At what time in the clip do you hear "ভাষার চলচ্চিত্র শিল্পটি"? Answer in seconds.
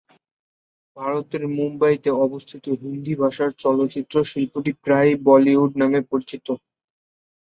3.21-4.71